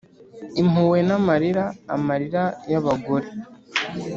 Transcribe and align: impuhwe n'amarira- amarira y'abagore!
impuhwe 0.61 0.99
n'amarira- 1.07 1.65
amarira 1.95 2.43
y'abagore! 2.71 3.27